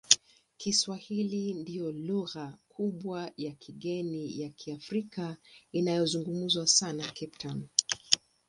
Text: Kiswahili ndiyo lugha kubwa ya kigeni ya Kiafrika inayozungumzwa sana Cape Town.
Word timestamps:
Kiswahili 0.57 1.53
ndiyo 1.53 1.91
lugha 1.91 2.57
kubwa 2.69 3.31
ya 3.37 3.51
kigeni 3.51 4.41
ya 4.41 4.49
Kiafrika 4.49 5.37
inayozungumzwa 5.71 6.67
sana 6.67 7.03
Cape 7.07 7.37
Town. 7.37 7.67